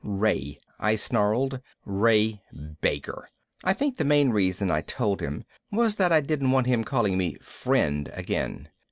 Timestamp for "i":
0.79-0.95, 3.63-3.73, 4.71-4.81, 6.11-6.21